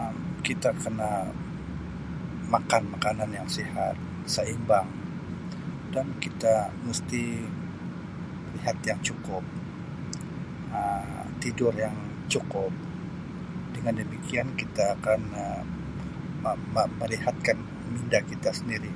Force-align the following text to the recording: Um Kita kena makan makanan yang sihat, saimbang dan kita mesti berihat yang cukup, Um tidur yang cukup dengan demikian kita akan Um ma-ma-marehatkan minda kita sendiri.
Um 0.00 0.16
Kita 0.46 0.70
kena 0.84 1.12
makan 2.54 2.82
makanan 2.94 3.30
yang 3.38 3.48
sihat, 3.56 3.96
saimbang 4.34 4.88
dan 5.94 6.06
kita 6.24 6.54
mesti 6.86 7.24
berihat 8.46 8.76
yang 8.88 9.00
cukup, 9.08 9.44
Um 10.78 11.24
tidur 11.42 11.72
yang 11.84 11.96
cukup 12.32 12.72
dengan 13.74 13.94
demikian 14.02 14.48
kita 14.60 14.84
akan 14.96 15.20
Um 15.44 15.64
ma-ma-marehatkan 16.44 17.58
minda 17.94 18.20
kita 18.30 18.50
sendiri. 18.58 18.92